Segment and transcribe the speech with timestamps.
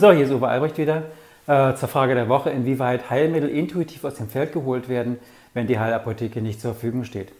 [0.00, 1.02] So, hier ist Uwe Albrecht wieder
[1.46, 5.18] äh, zur Frage der Woche, inwieweit Heilmittel intuitiv aus dem Feld geholt werden,
[5.52, 7.34] wenn die Heilapotheke nicht zur Verfügung steht.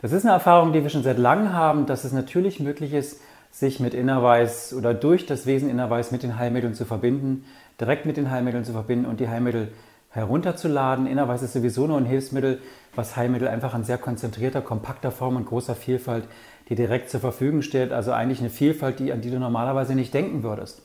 [0.00, 3.20] Das ist eine Erfahrung, die wir schon seit langem haben, dass es natürlich möglich ist,
[3.52, 7.44] sich mit Innerweis oder durch das Wesen Innerweis mit den Heilmitteln zu verbinden,
[7.80, 9.68] direkt mit den Heilmitteln zu verbinden und die Heilmittel
[10.10, 11.06] herunterzuladen.
[11.06, 12.58] Innerweis ist sowieso nur ein Hilfsmittel,
[12.96, 16.24] was Heilmittel einfach in sehr konzentrierter, kompakter Form und großer Vielfalt,
[16.68, 17.92] die direkt zur Verfügung steht.
[17.92, 20.82] Also eigentlich eine Vielfalt, die, an die du normalerweise nicht denken würdest.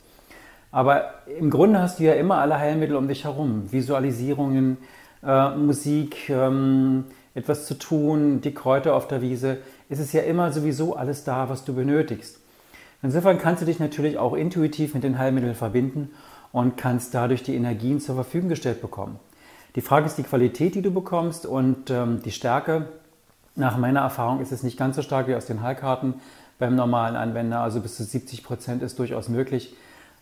[0.71, 3.71] Aber im Grunde hast du ja immer alle Heilmittel um dich herum.
[3.71, 4.77] Visualisierungen,
[5.23, 9.58] äh, Musik, ähm, etwas zu tun, die Kräuter auf der Wiese.
[9.89, 12.39] Es ist ja immer sowieso alles da, was du benötigst.
[13.03, 16.09] Insofern kannst du dich natürlich auch intuitiv mit den Heilmitteln verbinden
[16.52, 19.20] und kannst dadurch die Energien zur Verfügung gestellt bekommen.
[19.75, 22.88] Die Frage ist die Qualität, die du bekommst und ähm, die Stärke.
[23.55, 26.16] Nach meiner Erfahrung ist es nicht ganz so stark wie aus den Heilkarten
[26.58, 27.59] beim normalen Anwender.
[27.59, 29.75] Also bis zu 70 Prozent ist durchaus möglich.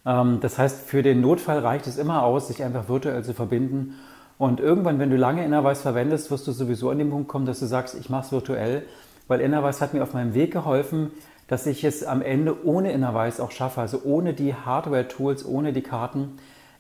[0.05, 3.95] Ähm, das heißt, für den Notfall reicht es immer aus, sich einfach virtuell zu verbinden.
[4.37, 7.59] Und irgendwann, wenn du lange Innerweis verwendest, wirst du sowieso an den Punkt kommen, dass
[7.59, 8.83] du sagst, ich mache es virtuell,
[9.27, 11.11] weil Innerweis hat mir auf meinem Weg geholfen,
[11.47, 15.81] dass ich es am Ende ohne Innerweis auch schaffe, also ohne die Hardware-Tools, ohne die
[15.81, 16.37] Karten,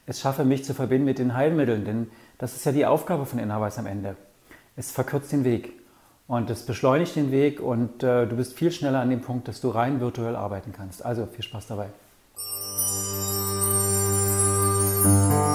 [0.07, 1.85] es schaffe, mich zu verbinden mit den Heilmitteln.
[1.85, 4.15] Denn das ist ja die Aufgabe von Innerweis am Ende.
[4.75, 5.71] Es verkürzt den Weg
[6.27, 9.61] und es beschleunigt den Weg und äh, du bist viel schneller an dem Punkt, dass
[9.61, 11.05] du rein virtuell arbeiten kannst.
[11.05, 11.87] Also viel Spaß dabei.
[15.05, 15.54] Música